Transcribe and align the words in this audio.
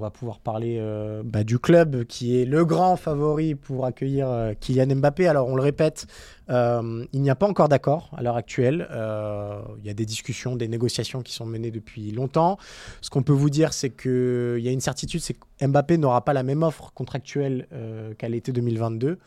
On 0.00 0.04
va 0.04 0.10
pouvoir 0.10 0.38
parler 0.38 0.78
euh, 0.80 1.20
bah, 1.22 1.44
du 1.44 1.58
club 1.58 2.04
qui 2.04 2.40
est 2.40 2.46
le 2.46 2.64
grand 2.64 2.96
favori 2.96 3.54
pour 3.54 3.84
accueillir 3.84 4.30
euh, 4.30 4.54
Kylian 4.58 4.96
Mbappé. 4.96 5.28
Alors 5.28 5.46
on 5.46 5.56
le 5.56 5.60
répète, 5.60 6.06
euh, 6.50 7.04
il 7.12 7.22
n'y 7.22 7.30
a 7.30 7.34
pas 7.34 7.46
encore 7.46 7.68
d'accord 7.68 8.10
à 8.16 8.22
l'heure 8.22 8.36
actuelle. 8.36 8.88
Euh, 8.90 9.60
il 9.78 9.86
y 9.86 9.90
a 9.90 9.94
des 9.94 10.06
discussions, 10.06 10.56
des 10.56 10.68
négociations 10.68 11.22
qui 11.22 11.32
sont 11.32 11.46
menées 11.46 11.70
depuis 11.70 12.10
longtemps. 12.10 12.58
Ce 13.00 13.10
qu'on 13.10 13.22
peut 13.22 13.32
vous 13.32 13.50
dire, 13.50 13.72
c'est 13.72 13.90
qu'il 13.90 14.58
y 14.60 14.68
a 14.68 14.72
une 14.72 14.80
certitude, 14.80 15.20
c'est 15.20 15.34
que 15.34 15.66
Mbappé 15.66 15.98
n'aura 15.98 16.24
pas 16.24 16.32
la 16.32 16.42
même 16.42 16.62
offre 16.62 16.92
contractuelle 16.92 17.66
euh, 17.72 18.14
qu'à 18.14 18.28
l'été 18.28 18.52
2022. 18.52 19.18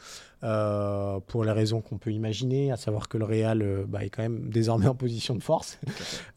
euh, 0.43 1.19
pour 1.27 1.45
les 1.45 1.51
raisons 1.51 1.81
qu'on 1.81 1.97
peut 1.97 2.11
imaginer, 2.11 2.71
à 2.71 2.75
savoir 2.75 3.07
que 3.07 3.17
le 3.17 3.23
Real 3.23 3.61
euh, 3.61 3.85
bah, 3.87 4.03
est 4.03 4.09
quand 4.09 4.23
même 4.23 4.49
désormais 4.49 4.87
en 4.87 4.95
position 4.95 5.35
de 5.35 5.43
force 5.43 5.79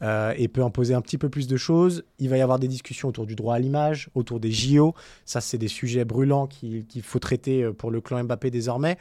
euh, 0.02 0.32
et 0.36 0.46
peut 0.46 0.62
imposer 0.62 0.94
un 0.94 1.00
petit 1.00 1.18
peu 1.18 1.28
plus 1.28 1.48
de 1.48 1.56
choses. 1.56 2.04
Il 2.18 2.28
va 2.28 2.36
y 2.36 2.40
avoir 2.40 2.58
des 2.60 2.68
discussions 2.68 3.08
autour 3.08 3.26
du 3.26 3.34
droit 3.34 3.56
à 3.56 3.58
l'image, 3.58 4.08
autour 4.14 4.38
des 4.38 4.52
JO. 4.52 4.94
Ça, 5.24 5.40
c'est 5.40 5.58
des 5.58 5.68
sujets 5.68 6.04
brûlants 6.04 6.46
qu'il 6.46 6.84
faut 7.02 7.18
traiter 7.18 7.68
pour 7.72 7.90
le 7.90 8.00
clan 8.00 8.22
Mbappé 8.22 8.50
désormais. 8.50 8.96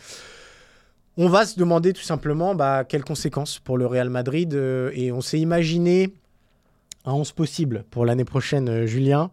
On 1.18 1.30
va 1.30 1.46
se 1.46 1.58
demander 1.58 1.94
tout 1.94 2.02
simplement 2.02 2.56
bah, 2.56 2.84
quelles 2.84 3.06
conséquences 3.06 3.60
pour 3.60 3.78
le 3.78 3.88
Real 3.88 4.10
Madrid 4.10 4.54
euh, 4.54 4.92
et 4.94 5.14
on 5.14 5.22
s'est 5.22 5.40
imaginé 5.40 6.14
un 7.06 7.14
11 7.14 7.32
possible 7.32 7.86
pour 7.90 8.06
l'année 8.06 8.26
prochaine, 8.26 8.68
euh, 8.68 8.86
Julien. 8.86 9.32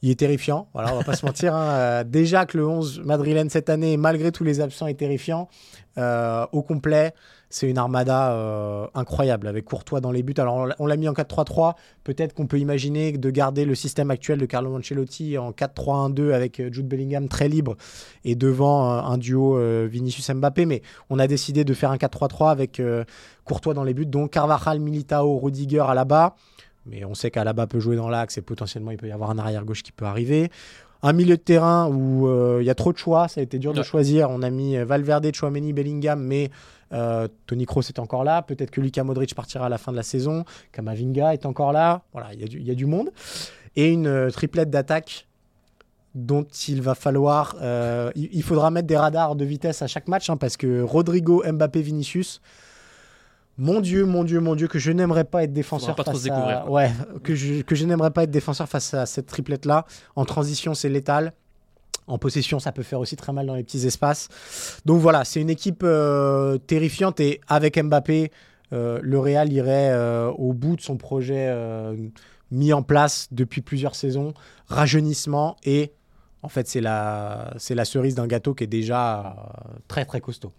Il 0.00 0.10
est 0.10 0.18
terrifiant, 0.18 0.68
voilà, 0.74 0.94
on 0.94 0.98
va 0.98 1.04
pas 1.04 1.16
se 1.16 1.26
mentir. 1.26 1.56
hein. 1.56 1.70
Euh, 1.70 2.04
déjà 2.04 2.46
que 2.46 2.56
le 2.56 2.66
11 2.66 3.00
madrilène 3.04 3.50
cette 3.50 3.68
année, 3.68 3.96
malgré 3.96 4.30
tous 4.30 4.44
les 4.44 4.60
absents, 4.60 4.86
est 4.86 4.94
terrifiant. 4.94 5.48
Euh, 5.96 6.46
au 6.52 6.62
complet, 6.62 7.12
c'est 7.50 7.68
une 7.68 7.78
armada 7.78 8.30
euh, 8.32 8.86
incroyable 8.94 9.48
avec 9.48 9.64
Courtois 9.64 10.00
dans 10.00 10.12
les 10.12 10.22
buts. 10.22 10.34
Alors 10.38 10.68
on 10.78 10.86
l'a- 10.86 10.96
mis 10.96 11.08
en 11.08 11.14
4-3-3. 11.14 11.74
Peut-être 12.04 12.32
qu'on 12.32 12.46
peut 12.46 12.60
imaginer 12.60 13.10
de 13.10 13.30
garder 13.30 13.64
le 13.64 13.74
système 13.74 14.12
actuel 14.12 14.38
de 14.38 14.46
Carlo 14.46 14.76
Ancelotti 14.76 15.36
en 15.36 15.50
4-3-1-2 15.50 16.32
avec 16.32 16.62
Jude 16.72 16.86
Bellingham 16.86 17.26
très 17.26 17.48
libre 17.48 17.74
et 18.24 18.36
devant 18.36 18.88
un 18.88 19.18
duo 19.18 19.58
Vinicius 19.88 20.30
Mbappé. 20.30 20.66
Mais 20.66 20.82
on 21.10 21.18
a 21.18 21.26
décidé 21.26 21.64
de 21.64 21.74
faire 21.74 21.90
un 21.90 21.96
4-3-3 21.96 22.50
avec 22.52 22.80
Courtois 23.44 23.74
dans 23.74 23.82
les 23.84 23.94
buts, 23.94 24.06
donc 24.06 24.30
Carvajal, 24.30 24.78
Militao, 24.78 25.38
Rudiger 25.38 25.80
à 25.88 25.94
la 25.94 26.04
bas. 26.04 26.36
Mais 26.90 27.04
on 27.04 27.14
sait 27.14 27.30
qu'Alaba 27.30 27.66
peut 27.66 27.80
jouer 27.80 27.96
dans 27.96 28.08
l'axe 28.08 28.38
et 28.38 28.42
potentiellement 28.42 28.90
il 28.90 28.96
peut 28.96 29.08
y 29.08 29.12
avoir 29.12 29.30
un 29.30 29.38
arrière 29.38 29.64
gauche 29.64 29.82
qui 29.82 29.92
peut 29.92 30.04
arriver. 30.06 30.50
Un 31.02 31.12
milieu 31.12 31.36
de 31.36 31.42
terrain 31.42 31.86
où 31.88 32.26
euh, 32.26 32.58
il 32.60 32.66
y 32.66 32.70
a 32.70 32.74
trop 32.74 32.92
de 32.92 32.98
choix, 32.98 33.28
ça 33.28 33.40
a 33.40 33.44
été 33.44 33.58
dur 33.60 33.72
de 33.72 33.82
choisir. 33.84 34.30
On 34.30 34.42
a 34.42 34.50
mis 34.50 34.76
euh, 34.76 34.84
Valverde, 34.84 35.32
Chouameni, 35.32 35.72
Bellingham, 35.72 36.20
mais 36.20 36.50
euh, 36.92 37.28
Tony 37.46 37.66
Kroos 37.66 37.82
est 37.82 38.00
encore 38.00 38.24
là. 38.24 38.42
Peut-être 38.42 38.70
que 38.72 38.80
Luka 38.80 39.04
Modric 39.04 39.32
partira 39.34 39.66
à 39.66 39.68
la 39.68 39.78
fin 39.78 39.92
de 39.92 39.96
la 39.96 40.02
saison. 40.02 40.44
Kamavinga 40.72 41.34
est 41.34 41.46
encore 41.46 41.72
là. 41.72 42.02
Voilà, 42.12 42.32
il 42.34 42.40
y, 42.40 42.44
a 42.44 42.48
du- 42.48 42.58
il 42.58 42.66
y 42.66 42.70
a 42.72 42.74
du 42.74 42.86
monde. 42.86 43.10
Et 43.76 43.90
une 43.92 44.08
euh, 44.08 44.30
triplette 44.30 44.70
d'attaque 44.70 45.28
dont 46.16 46.46
il 46.66 46.82
va 46.82 46.96
falloir. 46.96 47.54
il, 48.16 48.28
il 48.32 48.42
faudra 48.42 48.70
mettre 48.72 48.88
des 48.88 48.96
radars 48.96 49.36
de 49.36 49.44
vitesse 49.44 49.82
à 49.82 49.86
chaque 49.86 50.08
match 50.08 50.28
hein, 50.30 50.36
parce 50.36 50.56
que 50.56 50.80
Rodrigo, 50.82 51.44
Mbappé, 51.46 51.80
Vinicius. 51.80 52.40
Mon 53.58 53.80
Dieu, 53.80 54.06
mon 54.06 54.22
Dieu, 54.22 54.40
mon 54.40 54.54
Dieu, 54.54 54.68
que 54.68 54.78
je 54.78 54.92
n'aimerais 54.92 55.24
pas 55.24 55.42
être 55.42 55.52
défenseur 55.52 55.96
pas 55.96 56.04
face 56.04 56.26
à... 56.26 56.62
quoi. 56.64 56.70
Ouais, 56.70 56.92
que 57.24 57.34
je, 57.34 57.62
que 57.62 57.74
je 57.74 57.84
n'aimerais 57.84 58.12
pas 58.12 58.22
être 58.22 58.30
défenseur 58.30 58.68
face 58.68 58.94
à 58.94 59.04
cette 59.04 59.26
triplette-là. 59.26 59.84
En 60.14 60.24
transition, 60.24 60.74
c'est 60.74 60.88
létal. 60.88 61.32
En 62.06 62.18
possession, 62.18 62.60
ça 62.60 62.72
peut 62.72 62.84
faire 62.84 63.00
aussi 63.00 63.16
très 63.16 63.32
mal 63.32 63.46
dans 63.46 63.56
les 63.56 63.64
petits 63.64 63.84
espaces. 63.86 64.28
Donc 64.86 65.00
voilà, 65.00 65.24
c'est 65.24 65.40
une 65.40 65.50
équipe 65.50 65.82
euh, 65.82 66.56
terrifiante 66.56 67.20
et 67.20 67.40
avec 67.48 67.78
Mbappé, 67.78 68.30
euh, 68.72 68.98
le 69.02 69.18
Real 69.18 69.52
irait 69.52 69.90
euh, 69.90 70.30
au 70.30 70.52
bout 70.52 70.76
de 70.76 70.80
son 70.80 70.96
projet 70.96 71.52
mis 72.50 72.72
en 72.72 72.82
place 72.82 73.28
depuis 73.30 73.60
plusieurs 73.60 73.94
saisons, 73.94 74.32
rajeunissement 74.68 75.56
et 75.64 75.92
en 76.42 76.48
fait 76.48 76.66
c'est 76.66 76.80
la, 76.80 77.52
c'est 77.58 77.74
la 77.74 77.84
cerise 77.84 78.14
d'un 78.14 78.26
gâteau 78.26 78.54
qui 78.54 78.64
est 78.64 78.68
déjà 78.68 79.36
très 79.86 80.06
très 80.06 80.22
costaud. 80.22 80.52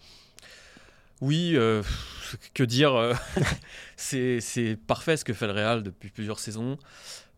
Oui, 1.22 1.52
euh, 1.56 1.84
que 2.53 2.63
dire 2.63 2.96
euh, 2.96 3.13
C'est 3.97 4.78
parfait 4.88 5.18
ce 5.18 5.25
que 5.25 5.34
fait 5.34 5.47
le 5.47 5.53
Real 5.53 5.84
depuis 5.84 6.09
plusieurs 6.09 6.40
saisons. 6.40 6.78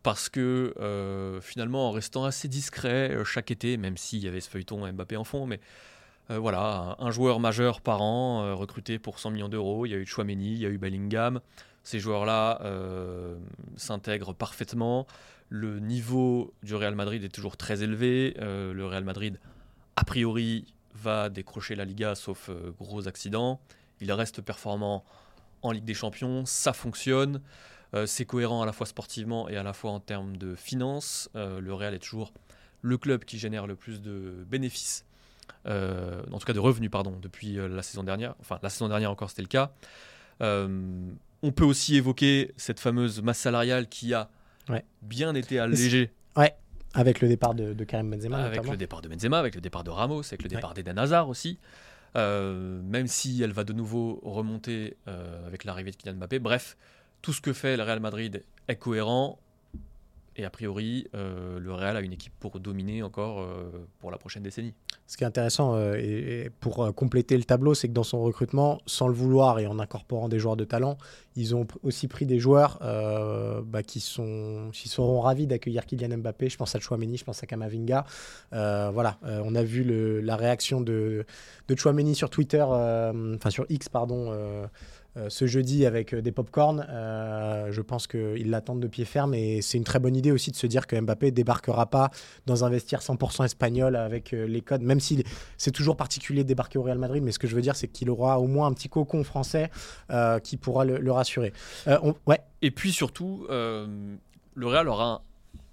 Parce 0.03 0.29
que 0.29 0.73
euh, 0.79 1.41
finalement, 1.41 1.89
en 1.89 1.91
restant 1.91 2.25
assez 2.25 2.47
discret 2.47 3.15
chaque 3.23 3.51
été, 3.51 3.77
même 3.77 3.97
s'il 3.97 4.19
y 4.19 4.27
avait 4.27 4.41
ce 4.41 4.49
feuilleton 4.49 4.91
Mbappé 4.91 5.15
en 5.15 5.23
fond, 5.23 5.45
mais 5.45 5.59
voilà, 6.29 6.95
un, 6.97 7.11
joueur 7.11 7.41
majeur 7.41 7.81
par 7.81 8.01
an 8.01 8.55
recruté 8.55 8.99
pour 8.99 9.19
100 9.19 9.31
millions 9.31 9.49
d'euros. 9.49 9.85
Il 9.85 9.89
y 9.89 9.93
a 9.93 9.97
eu 9.97 10.05
Chouameni, 10.05 10.53
il 10.53 10.59
y 10.59 10.65
a 10.65 10.69
eu 10.69 10.77
Bellingham. 10.77 11.41
Ces 11.83 11.99
joueurs-là 11.99 12.61
s'intègrent 13.75 14.33
parfaitement. 14.33 15.07
Le 15.49 15.79
niveau 15.79 16.53
du 16.63 16.73
Real 16.73 16.95
Madrid 16.95 17.21
est 17.21 17.29
toujours 17.29 17.57
très 17.57 17.83
élevé. 17.83 18.33
Le 18.39 18.85
Real 18.85 19.03
Madrid, 19.03 19.41
a 19.97 20.05
priori, 20.05 20.73
va 20.93 21.29
décrocher 21.29 21.75
la 21.75 21.85
Liga 21.85 22.15
sauf 22.15 22.49
euh, 22.49 22.71
gros 22.79 23.07
accident. 23.07 23.59
Il 23.99 24.11
reste 24.11 24.41
performant 24.41 25.03
en 25.61 25.71
Ligue 25.71 25.83
des 25.85 25.93
Champions, 25.93 26.45
ça 26.45 26.73
fonctionne. 26.73 27.41
Euh, 27.93 28.05
c'est 28.05 28.25
cohérent 28.25 28.61
à 28.61 28.65
la 28.65 28.71
fois 28.73 28.85
sportivement 28.85 29.49
et 29.49 29.57
à 29.57 29.63
la 29.63 29.73
fois 29.73 29.91
en 29.91 29.99
termes 29.99 30.37
de 30.37 30.55
finances. 30.55 31.29
Euh, 31.35 31.59
le 31.59 31.73
Real 31.73 31.93
est 31.93 31.99
toujours 31.99 32.33
le 32.81 32.97
club 32.97 33.25
qui 33.25 33.37
génère 33.37 33.67
le 33.67 33.75
plus 33.75 34.01
de 34.01 34.43
bénéfices, 34.47 35.05
en 35.65 36.39
tout 36.39 36.45
cas 36.45 36.53
de 36.53 36.59
revenus, 36.59 36.89
pardon, 36.89 37.15
depuis 37.21 37.53
la 37.57 37.83
saison 37.83 38.01
dernière. 38.03 38.33
Enfin, 38.39 38.57
la 38.63 38.69
saison 38.69 38.87
dernière 38.87 39.11
encore, 39.11 39.29
c'était 39.29 39.43
le 39.43 39.47
cas. 39.47 39.71
On 41.43 41.51
peut 41.51 41.63
aussi 41.63 41.95
évoquer 41.95 42.51
cette 42.57 42.79
fameuse 42.79 43.21
masse 43.21 43.37
salariale 43.39 43.87
qui 43.87 44.13
a 44.15 44.29
Ouais. 44.69 44.85
bien 45.01 45.35
été 45.35 45.59
allégée 45.59 46.11
Avec 46.93 47.21
le 47.21 47.27
départ 47.27 47.53
de, 47.55 47.73
de 47.73 47.83
Karim 47.83 48.09
Benzema 48.09 48.37
avec 48.37 48.57
notamment. 48.57 48.71
le 48.73 48.77
départ 48.77 49.01
de 49.01 49.07
Benzema, 49.09 49.39
avec 49.39 49.55
le 49.55 49.61
départ 49.61 49.83
de 49.83 49.89
Ramos, 49.89 50.21
avec 50.27 50.43
le 50.43 50.49
Ouais. 50.49 50.55
départ 50.55 50.73
d'Eden 50.73 50.97
Hazard 50.99 51.29
aussi. 51.29 51.57
Euh, 52.17 52.81
même 52.83 53.07
si 53.07 53.41
elle 53.41 53.53
va 53.53 53.63
de 53.63 53.71
nouveau 53.71 54.19
remonter 54.23 54.97
euh, 55.07 55.47
avec 55.47 55.63
l'arrivée 55.63 55.91
de 55.91 55.95
Kylian 55.95 56.15
Mbappé. 56.15 56.39
Bref, 56.39 56.75
tout 57.21 57.31
ce 57.31 57.39
que 57.39 57.53
fait 57.53 57.77
le 57.77 57.83
Real 57.83 58.01
Madrid 58.01 58.43
est 58.67 58.75
cohérent. 58.75 59.39
Et 60.35 60.43
a 60.43 60.49
priori, 60.49 61.07
euh, 61.15 61.59
le 61.59 61.73
Real 61.73 61.95
a 61.95 62.01
une 62.01 62.11
équipe 62.13 62.33
pour 62.39 62.59
dominer 62.59 63.03
encore 63.03 63.47
pour 63.99 64.11
la 64.11 64.17
prochaine 64.17 64.43
décennie. 64.43 64.73
Ce 65.11 65.17
qui 65.17 65.25
est 65.25 65.27
intéressant 65.27 65.75
euh, 65.75 65.95
et, 65.95 66.49
pour 66.61 66.85
euh, 66.85 66.93
compléter 66.93 67.35
le 67.35 67.43
tableau, 67.43 67.73
c'est 67.73 67.89
que 67.89 67.93
dans 67.93 68.01
son 68.01 68.23
recrutement, 68.23 68.79
sans 68.85 69.09
le 69.09 69.13
vouloir 69.13 69.59
et 69.59 69.67
en 69.67 69.77
incorporant 69.77 70.29
des 70.29 70.39
joueurs 70.39 70.55
de 70.55 70.63
talent, 70.63 70.97
ils 71.35 71.53
ont 71.53 71.67
aussi 71.83 72.07
pris 72.07 72.25
des 72.25 72.39
joueurs 72.39 72.79
euh, 72.81 73.61
bah, 73.61 73.83
qui, 73.83 73.99
sont, 73.99 74.69
qui 74.71 74.87
seront 74.87 75.19
ravis 75.19 75.47
d'accueillir 75.47 75.85
Kylian 75.85 76.19
Mbappé. 76.19 76.47
Je 76.47 76.55
pense 76.55 76.75
à 76.75 76.79
Chouameni, 76.79 77.17
je 77.17 77.25
pense 77.25 77.43
à 77.43 77.45
Kamavinga. 77.45 78.05
Voilà, 78.51 79.17
on 79.23 79.53
a 79.53 79.63
vu 79.63 79.83
la 80.21 80.37
réaction 80.37 80.79
de, 80.79 81.25
de 81.67 81.75
Chouameni 81.75 82.15
sur 82.15 82.29
Twitter, 82.29 82.63
enfin 82.63 83.49
sur 83.49 83.65
X, 83.67 83.89
pardon. 83.89 84.31
Euh, 85.17 85.21
euh, 85.21 85.29
ce 85.29 85.45
jeudi 85.45 85.85
avec 85.85 86.13
euh, 86.13 86.21
des 86.21 86.31
pop-corn, 86.31 86.85
je 87.69 87.81
pense 87.81 88.07
qu'ils 88.07 88.49
l'attendent 88.49 88.79
de 88.79 88.87
pied 88.87 89.05
ferme 89.05 89.33
et 89.33 89.61
c'est 89.61 89.77
une 89.77 89.83
très 89.83 89.99
bonne 89.99 90.15
idée 90.15 90.31
aussi 90.31 90.51
de 90.51 90.55
se 90.55 90.67
dire 90.67 90.87
que 90.87 90.99
Mbappé 90.99 91.31
débarquera 91.31 91.85
pas 91.85 92.11
dans 92.45 92.65
un 92.65 92.69
vestiaire 92.69 93.01
100% 93.01 93.45
espagnol 93.45 93.95
avec 93.95 94.33
euh, 94.33 94.45
les 94.45 94.61
codes, 94.61 94.81
même 94.81 94.99
si 94.99 95.23
c'est 95.57 95.71
toujours 95.71 95.97
particulier 95.97 96.43
de 96.43 96.47
débarquer 96.47 96.79
au 96.79 96.83
Real 96.83 96.97
Madrid, 96.97 97.23
mais 97.23 97.31
ce 97.31 97.39
que 97.39 97.47
je 97.47 97.55
veux 97.55 97.61
dire, 97.61 97.75
c'est 97.75 97.87
qu'il 97.87 98.09
aura 98.09 98.39
au 98.39 98.47
moins 98.47 98.67
un 98.67 98.73
petit 98.73 98.89
cocon 98.89 99.23
français 99.23 99.69
euh, 100.11 100.39
qui 100.39 100.57
pourra 100.57 100.85
le, 100.85 101.11
rassurer. 101.11 101.53
Euh, 101.87 102.13
ouais, 102.27 102.41
Et 102.61 102.71
puis 102.71 102.91
surtout, 102.91 103.45
euh, 103.49 103.87
le 104.55 104.67
Real 104.67 104.85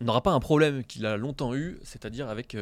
n'aura 0.00 0.22
pas 0.22 0.32
un 0.32 0.40
problème 0.40 0.84
qu'il 0.84 1.06
a 1.06 1.16
longtemps 1.16 1.54
eu, 1.54 1.78
c'est-à-dire 1.82 2.28
avec 2.28 2.56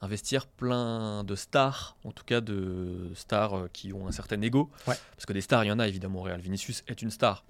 un 0.00 0.08
vestiaire 0.08 0.46
plein 0.46 1.24
de 1.24 1.34
stars, 1.34 1.96
en 2.04 2.12
tout 2.12 2.24
cas 2.24 2.40
de 2.40 3.10
stars 3.14 3.54
euh, 3.54 3.68
qui 3.72 3.92
ont 3.92 4.06
un 4.06 4.12
certain 4.12 4.40
ego. 4.40 4.70
Ouais. 4.86 4.96
Parce 5.14 5.26
que 5.26 5.32
des 5.32 5.40
stars, 5.40 5.64
il 5.64 5.68
y 5.68 5.72
en 5.72 5.78
a 5.78 5.88
évidemment 5.88 6.20
au 6.20 6.22
Real. 6.22 6.40
Vinicius 6.40 6.82
est 6.88 7.02
une 7.02 7.10
star. 7.10 7.44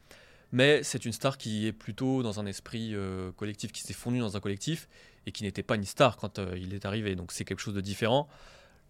Mais 0.53 0.83
c'est 0.83 1.05
une 1.05 1.13
star 1.13 1.39
qui 1.39 1.67
est 1.67 1.73
plutôt 1.73 2.23
dans 2.25 2.41
un 2.41 2.47
esprit 2.47 2.95
euh, 2.95 3.31
collectif, 3.33 3.71
qui 3.71 3.83
s'est 3.83 3.95
fondu 3.95 4.19
dans 4.19 4.37
un 4.37 4.41
collectif 4.41 4.89
et 5.27 5.33
qui 5.33 5.45
n'était 5.45 5.63
pas 5.63 5.77
une 5.77 5.85
star 5.85 6.17
quand 6.17 6.39
euh, 6.39 6.59
il 6.59 6.75
est 6.75 6.85
arrivé. 6.85 7.15
Donc 7.15 7.31
c'est 7.31 7.45
quelque 7.45 7.61
chose 7.61 7.75
de 7.75 7.81
différent. 7.81 8.29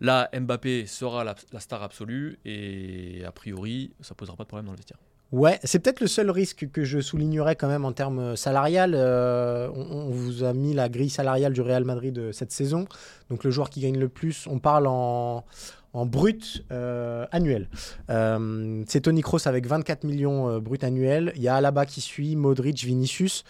Là, 0.00 0.30
Mbappé 0.32 0.86
sera 0.86 1.24
la, 1.24 1.34
la 1.52 1.60
star 1.60 1.82
absolue 1.82 2.38
et 2.46 3.22
a 3.26 3.32
priori, 3.32 3.92
ça 4.00 4.14
posera 4.14 4.36
pas 4.36 4.44
de 4.44 4.48
problème 4.48 4.64
dans 4.66 4.72
le 4.72 4.78
vestiaire. 4.78 4.98
Ouais, 5.32 5.60
c'est 5.62 5.78
peut-être 5.78 6.00
le 6.00 6.08
seul 6.08 6.28
risque 6.28 6.68
que 6.72 6.82
je 6.82 6.98
soulignerais 6.98 7.54
quand 7.54 7.68
même 7.68 7.84
en 7.84 7.92
termes 7.92 8.34
salarial. 8.34 8.94
Euh, 8.96 9.68
on, 9.74 10.10
vous 10.10 10.42
a 10.42 10.52
mis 10.52 10.74
la 10.74 10.88
grille 10.88 11.10
salariale 11.10 11.52
du 11.52 11.60
Real 11.60 11.84
Madrid 11.84 12.12
de 12.12 12.32
cette 12.32 12.50
saison. 12.50 12.86
Donc 13.28 13.44
le 13.44 13.50
joueur 13.52 13.70
qui 13.70 13.80
gagne 13.80 13.98
le 13.98 14.08
plus, 14.08 14.48
on 14.48 14.58
parle 14.58 14.88
en, 14.88 15.44
en 15.92 16.06
brut 16.06 16.64
euh, 16.70 17.26
annuel. 17.32 17.68
Euh, 18.10 18.82
c'est 18.86 19.02
Tony 19.02 19.22
Kroos 19.22 19.46
avec 19.46 19.66
24 19.66 20.04
millions 20.04 20.48
euh, 20.48 20.60
brut 20.60 20.84
annuels. 20.84 21.32
Il 21.36 21.42
y 21.42 21.48
a 21.48 21.56
Alaba 21.56 21.86
qui 21.86 22.00
suit, 22.00 22.36
Modric, 22.36 22.84
Vinicius. 22.84 23.44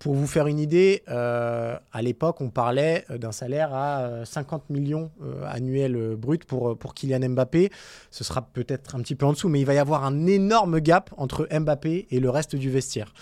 Pour 0.00 0.14
vous 0.14 0.26
faire 0.26 0.46
une 0.46 0.58
idée, 0.58 1.02
euh, 1.10 1.76
à 1.92 2.00
l'époque, 2.00 2.40
on 2.40 2.48
parlait 2.48 3.04
euh, 3.10 3.18
d'un 3.18 3.32
salaire 3.32 3.74
à 3.74 4.24
50 4.24 4.62
euh, 4.62 4.72
millions 4.72 5.10
annuels 5.46 6.16
bruts 6.16 6.38
pour, 6.38 6.78
pour 6.78 6.94
Kylian 6.94 7.28
Mbappé. 7.28 7.70
Ce 8.10 8.24
sera 8.24 8.40
peut-être 8.40 8.96
un 8.96 9.02
petit 9.02 9.14
peu 9.14 9.26
en 9.26 9.32
dessous, 9.32 9.50
mais 9.50 9.60
il 9.60 9.66
va 9.66 9.74
y 9.74 9.78
avoir 9.78 10.06
un 10.06 10.26
énorme 10.26 10.80
gap 10.80 11.12
entre 11.18 11.46
Mbappé 11.52 12.06
et 12.10 12.18
le 12.18 12.30
reste 12.30 12.56
du 12.56 12.70
vestiaire. 12.70 13.12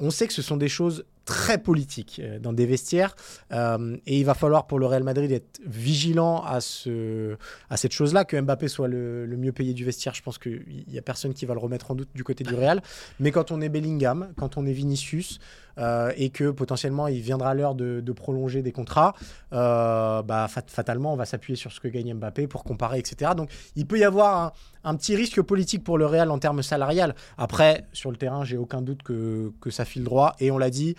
On 0.00 0.10
sait 0.10 0.26
que 0.26 0.32
ce 0.32 0.42
sont 0.42 0.56
des 0.56 0.68
choses 0.68 1.04
très 1.30 1.58
politiques 1.58 2.20
euh, 2.24 2.40
dans 2.40 2.52
des 2.52 2.66
vestiaires 2.66 3.14
euh, 3.52 3.96
et 4.04 4.18
il 4.18 4.24
va 4.24 4.34
falloir 4.34 4.66
pour 4.66 4.80
le 4.80 4.86
Real 4.86 5.04
Madrid 5.04 5.30
être 5.30 5.60
vigilant 5.64 6.42
à, 6.42 6.60
ce, 6.60 7.36
à 7.70 7.76
cette 7.76 7.92
chose-là, 7.92 8.24
que 8.24 8.38
Mbappé 8.38 8.66
soit 8.66 8.88
le, 8.88 9.28
mieux 9.38 9.52
payé 9.52 9.72
du 9.72 9.84
vestiaire. 9.84 10.12
Je 10.12 10.22
pense 10.22 10.38
qu'il 10.38 10.84
n'y 10.88 10.98
a 10.98 11.02
personne 11.02 11.32
qui 11.32 11.46
va 11.46 11.54
le 11.54 11.60
remettre 11.60 11.92
en 11.92 11.94
doute 11.94 12.08
du 12.16 12.24
côté 12.24 12.42
du 12.42 12.52
Real. 12.52 12.82
Mais 13.20 13.30
quand 13.30 13.52
on 13.52 13.60
est 13.60 13.68
Bellingham, 13.68 14.32
quand 14.36 14.56
on 14.56 14.66
est 14.66 14.72
Vinicius 14.72 15.38
euh, 15.78 16.12
et 16.16 16.30
que 16.30 16.50
potentiellement 16.50 17.06
il 17.06 17.20
viendra 17.20 17.54
l'heure 17.54 17.76
de, 17.76 18.12
prolonger 18.12 18.60
des 18.60 18.72
contrats, 18.72 19.14
bah, 19.52 20.46
fat 20.48 20.64
fatalement 20.66 21.12
on 21.12 21.16
va 21.16 21.26
s'appuyer 21.26 21.56
sur 21.56 21.70
ce 21.70 21.78
que 21.78 21.86
gagne 21.86 22.12
Mbappé 22.14 22.48
pour 22.48 22.64
comparer, 22.64 22.98
etc. 22.98 23.32
Donc 23.36 23.50
il 23.76 23.86
peut 23.86 24.00
y 24.00 24.04
avoir 24.04 24.52
un, 24.82 24.96
petit 24.96 25.14
risque 25.14 25.40
politique 25.42 25.84
pour 25.84 25.96
le 25.96 26.06
Real 26.06 26.32
en 26.32 26.40
termes 26.40 26.62
salarial. 26.62 27.14
Après, 27.38 27.86
sur 27.92 28.10
le 28.10 28.16
terrain, 28.16 28.42
j'ai 28.44 28.56
aucun 28.56 28.82
doute 28.82 29.04
que, 29.04 29.52
que 29.60 29.70
ça 29.70 29.84
file 29.84 30.02
droit. 30.02 30.34
Et 30.40 30.50
on 30.50 30.58
l'a 30.58 30.70
dit, 30.70 30.96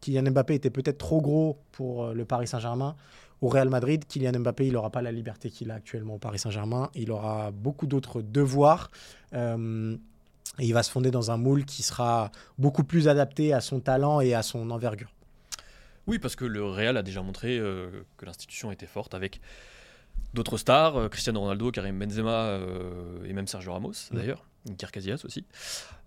Kylian 0.00 0.30
Mbappé 0.30 0.54
était 0.54 0.70
peut-être 0.70 0.98
trop 0.98 1.20
gros 1.20 1.58
pour 1.72 2.04
euh, 2.04 2.14
le 2.14 2.24
Paris 2.24 2.46
Saint-Germain. 2.46 2.96
Au 3.40 3.48
Real 3.48 3.68
Madrid, 3.68 4.04
Kylian 4.06 4.40
Mbappé, 4.40 4.66
il 4.66 4.72
n'aura 4.72 4.90
pas 4.90 5.02
la 5.02 5.12
liberté 5.12 5.50
qu'il 5.50 5.70
a 5.70 5.74
actuellement 5.74 6.14
au 6.14 6.18
Paris 6.18 6.38
Saint-Germain. 6.38 6.90
Il 6.94 7.10
aura 7.10 7.50
beaucoup 7.50 7.86
d'autres 7.86 8.20
devoirs. 8.22 8.90
Euh, 9.32 9.96
et 10.58 10.66
il 10.66 10.72
va 10.72 10.82
se 10.82 10.90
fonder 10.90 11.10
dans 11.10 11.30
un 11.30 11.36
moule 11.36 11.64
qui 11.64 11.82
sera 11.82 12.32
beaucoup 12.58 12.82
plus 12.82 13.06
adapté 13.06 13.52
à 13.52 13.60
son 13.60 13.78
talent 13.78 14.20
et 14.20 14.34
à 14.34 14.42
son 14.42 14.70
envergure. 14.70 15.12
Oui, 16.08 16.18
parce 16.18 16.34
que 16.34 16.44
le 16.44 16.64
Real 16.64 16.96
a 16.96 17.02
déjà 17.02 17.22
montré 17.22 17.58
euh, 17.58 17.90
que 18.16 18.24
l'institution 18.24 18.72
était 18.72 18.86
forte 18.86 19.14
avec 19.14 19.40
d'autres 20.34 20.58
stars, 20.58 20.96
euh, 20.96 21.08
Cristiano 21.08 21.40
Ronaldo, 21.40 21.70
Karim 21.70 21.98
Benzema 21.98 22.46
euh, 22.46 23.24
et 23.24 23.32
même 23.32 23.46
Sergio 23.46 23.72
Ramos 23.72 23.92
mmh. 24.10 24.16
d'ailleurs, 24.16 24.44
Casillas 24.92 25.22
aussi. 25.24 25.44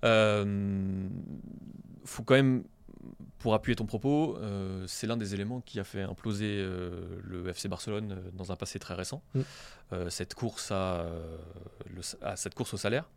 Euh, 0.03 1.07
faut 2.11 2.23
quand 2.23 2.35
même, 2.35 2.63
pour 3.39 3.53
appuyer 3.53 3.75
ton 3.75 3.85
propos, 3.85 4.37
euh, 4.37 4.85
c'est 4.87 5.07
l'un 5.07 5.17
des 5.17 5.33
éléments 5.33 5.61
qui 5.61 5.79
a 5.79 5.83
fait 5.83 6.01
imploser 6.01 6.57
euh, 6.59 7.19
le 7.23 7.47
FC 7.49 7.67
Barcelone 7.67 8.21
dans 8.33 8.51
un 8.51 8.55
passé 8.55 8.79
très 8.79 8.93
récent. 8.93 9.21
Mmh. 9.33 9.41
cette 10.09 10.35
course 10.35 10.71
à, 10.71 11.05
le, 11.93 12.01
à, 12.21 12.35
cette 12.35 12.55
course 12.55 12.73
au 12.73 12.77
salaire, 12.77 13.09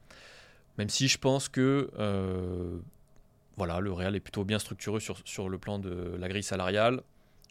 même 0.79 0.88
si 0.88 1.08
je 1.08 1.19
pense 1.19 1.49
que 1.49 1.91
voilà, 3.56 3.81
le 3.81 3.93
Real 3.93 4.17
est 4.17 4.20
plutôt 4.20 4.44
bien 4.44 4.58
structuré 4.58 5.00
sur, 5.00 5.17
sur 5.25 5.49
le 5.49 5.58
plan 5.58 5.79
de 5.79 6.17
la 6.19 6.29
grille 6.29 6.43
salariale. 6.43 7.02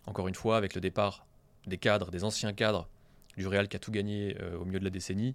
Encore 0.06 0.28
une 0.28 0.36
fois, 0.36 0.58
avec 0.58 0.76
le 0.76 0.82
départ 0.82 1.26
des 1.66 1.78
cadres, 1.78 2.12
des 2.12 2.24
anciens 2.24 2.54
cadres 2.54 2.90
du 3.38 3.48
Real 3.48 3.68
qui 3.68 3.76
a 3.76 3.80
tout 3.80 3.92
gagné 3.92 4.36
euh, 4.42 4.58
au 4.58 4.66
milieu 4.66 4.80
de 4.80 4.84
la 4.84 4.90
décennie. 4.90 5.34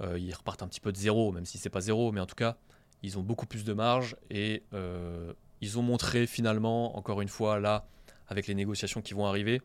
Euh, 0.00 0.18
ils 0.18 0.32
repartent 0.32 0.62
un 0.62 0.68
petit 0.68 0.80
peu 0.80 0.92
de 0.92 0.96
zéro, 0.96 1.30
même 1.32 1.44
si 1.44 1.58
c'est 1.58 1.70
pas 1.70 1.80
zéro, 1.80 2.10
mais 2.10 2.20
en 2.20 2.26
tout 2.26 2.34
cas, 2.34 2.56
ils 3.02 3.18
ont 3.18 3.22
beaucoup 3.22 3.46
plus 3.46 3.64
de 3.64 3.72
marge 3.72 4.16
et 4.30 4.62
euh, 4.74 5.32
ils 5.60 5.78
ont 5.78 5.82
montré 5.82 6.26
finalement, 6.26 6.96
encore 6.96 7.20
une 7.20 7.28
fois, 7.28 7.60
là, 7.60 7.86
avec 8.28 8.46
les 8.46 8.54
négociations 8.54 9.00
qui 9.00 9.14
vont 9.14 9.26
arriver, 9.26 9.60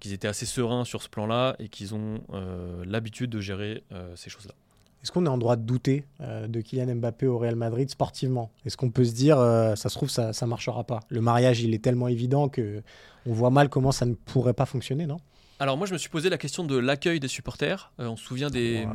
qu'ils 0.00 0.12
étaient 0.12 0.28
assez 0.28 0.46
sereins 0.46 0.84
sur 0.84 1.02
ce 1.02 1.08
plan-là 1.08 1.56
et 1.58 1.68
qu'ils 1.68 1.94
ont 1.94 2.20
euh, 2.32 2.84
l'habitude 2.86 3.30
de 3.30 3.40
gérer 3.40 3.84
euh, 3.92 4.14
ces 4.16 4.30
choses-là. 4.30 4.54
Est-ce 5.02 5.12
qu'on 5.12 5.24
est 5.24 5.30
en 5.30 5.38
droit 5.38 5.56
de 5.56 5.62
douter 5.62 6.04
euh, 6.20 6.48
de 6.48 6.60
Kylian 6.60 6.96
Mbappé 6.96 7.26
au 7.26 7.38
Real 7.38 7.54
Madrid 7.54 7.88
sportivement? 7.88 8.50
Est-ce 8.64 8.76
qu'on 8.76 8.90
peut 8.90 9.04
se 9.04 9.12
dire, 9.14 9.38
euh, 9.38 9.76
ça 9.76 9.88
se 9.88 9.94
trouve, 9.94 10.08
ça 10.08 10.32
ne 10.32 10.46
marchera 10.46 10.84
pas? 10.84 11.00
Le 11.08 11.20
mariage, 11.20 11.60
il 11.60 11.74
est 11.74 11.82
tellement 11.82 12.08
évident 12.08 12.48
que 12.48 12.82
on 13.24 13.32
voit 13.32 13.50
mal 13.50 13.68
comment 13.68 13.92
ça 13.92 14.04
ne 14.04 14.14
pourrait 14.14 14.54
pas 14.54 14.66
fonctionner, 14.66 15.06
non? 15.06 15.18
Alors 15.58 15.76
moi 15.76 15.86
je 15.86 15.92
me 15.92 15.98
suis 15.98 16.10
posé 16.10 16.28
la 16.28 16.38
question 16.38 16.64
de 16.64 16.76
l'accueil 16.76 17.18
des 17.20 17.28
supporters. 17.28 17.92
Euh, 17.98 18.08
on 18.08 18.16
se 18.16 18.24
souvient 18.24 18.50
des, 18.50 18.84
wow. 18.84 18.92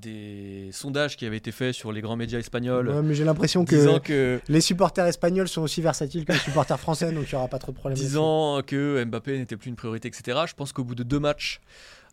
Des 0.00 0.70
sondages 0.72 1.16
qui 1.16 1.26
avaient 1.26 1.36
été 1.36 1.52
faits 1.52 1.74
sur 1.74 1.92
les 1.92 2.00
grands 2.00 2.16
médias 2.16 2.38
espagnols. 2.38 2.88
Ouais, 2.88 3.02
mais 3.02 3.14
j'ai 3.14 3.24
l'impression 3.24 3.64
que, 3.64 3.98
que, 3.98 4.40
les 4.48 4.60
supporters 4.60 5.06
espagnols 5.06 5.48
sont 5.48 5.62
aussi 5.62 5.80
versatiles 5.80 6.24
que 6.24 6.32
les 6.32 6.38
supporters 6.38 6.78
français, 6.78 7.12
donc 7.12 7.24
il 7.30 7.34
n'y 7.34 7.38
aura 7.38 7.48
pas 7.48 7.58
trop 7.58 7.72
de 7.72 7.76
problèmes. 7.76 7.98
Disant 7.98 8.60
que 8.66 9.04
Mbappé 9.04 9.38
n'était 9.38 9.56
plus 9.56 9.68
une 9.68 9.76
priorité, 9.76 10.08
etc. 10.08 10.40
Je 10.46 10.54
pense 10.54 10.72
qu'au 10.72 10.84
bout 10.84 10.94
de 10.94 11.02
deux 11.02 11.20
matchs, 11.20 11.60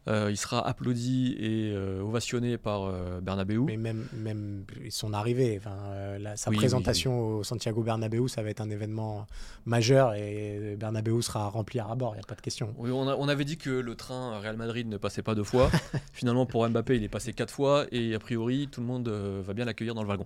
euh, 0.08 0.32
il 0.32 0.38
sera 0.38 0.68
applaudi 0.68 1.36
et 1.40 1.72
euh, 1.74 2.02
ovationné 2.02 2.58
par 2.58 2.86
euh, 2.86 3.22
Bernabeu. 3.22 3.60
Mais 3.60 3.78
même, 3.78 4.08
même 4.14 4.66
son 4.90 5.14
arrivée, 5.14 5.60
enfin, 5.60 5.78
euh, 5.90 6.18
la, 6.18 6.38
sa 6.38 6.50
oui, 6.50 6.58
présentation 6.58 7.12
oui, 7.12 7.34
oui. 7.34 7.40
au 7.40 7.44
Santiago 7.44 7.84
Bernabeu, 7.84 8.28
ça 8.28 8.42
va 8.42 8.50
être 8.50 8.62
un 8.62 8.70
événement 8.70 9.28
majeur 9.66 10.16
et 10.16 10.76
Bernabeu 10.78 11.22
sera 11.22 11.50
rempli 11.50 11.80
à 11.80 11.86
rabord, 11.86 12.14
il 12.16 12.18
n'y 12.18 12.24
a 12.24 12.28
pas 12.28 12.36
de 12.36 12.42
question. 12.42 12.74
Oui, 12.78 12.90
on, 12.92 13.08
a, 13.08 13.16
on, 13.16 13.28
avait 13.28 13.46
dit 13.46 13.58
que 13.58 13.70
le 13.70 13.96
train 13.96 14.40
Real 14.40 14.58
Madrid 14.58 14.88
ne 14.88 14.98
passait 14.98 15.22
pas 15.22 15.36
deux 15.36 15.44
fois. 15.44 15.70
Finalement, 16.14 16.48
pour 16.48 16.68
Mbappé, 16.68 16.96
il 16.96 17.04
est 17.04 17.10
passé 17.10 17.34
quatre 17.34 17.54
fois 17.54 17.86
et 17.92 18.16
a 18.16 18.20
priori, 18.20 18.70
tout 18.72 18.82
le 18.82 18.88
monde 18.88 19.08
va 19.08 19.54
bien 19.54 19.66
l'accueillir 19.66 19.94
dans 19.94 20.02
le 20.02 20.10
wagon. 20.10 20.26